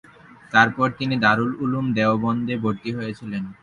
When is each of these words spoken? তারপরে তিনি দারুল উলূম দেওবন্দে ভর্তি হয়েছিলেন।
তারপরে 0.53 0.91
তিনি 0.99 1.15
দারুল 1.23 1.51
উলূম 1.63 1.85
দেওবন্দে 1.97 2.55
ভর্তি 2.63 2.89
হয়েছিলেন। 2.97 3.43